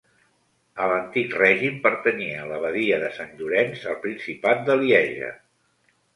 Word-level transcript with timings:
A 0.85 0.85
l'antic 0.91 1.35
règim 1.41 1.77
pertanyia 1.83 2.39
a 2.39 2.47
l'abadia 2.53 2.99
de 3.05 3.13
Sant 3.19 3.37
Llorenç 3.43 3.85
al 3.93 4.01
principat 4.09 4.67
de 4.71 4.81
Lieja. 4.83 5.33